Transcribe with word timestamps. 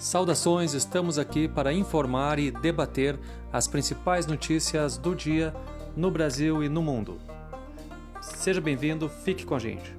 Saudações, 0.00 0.72
estamos 0.72 1.18
aqui 1.18 1.46
para 1.46 1.74
informar 1.74 2.38
e 2.38 2.50
debater 2.50 3.18
as 3.52 3.68
principais 3.68 4.26
notícias 4.26 4.96
do 4.96 5.14
dia 5.14 5.54
no 5.94 6.10
Brasil 6.10 6.64
e 6.64 6.70
no 6.70 6.80
mundo. 6.80 7.20
Seja 8.22 8.62
bem-vindo, 8.62 9.10
fique 9.10 9.44
com 9.44 9.54
a 9.54 9.58
gente. 9.58 9.94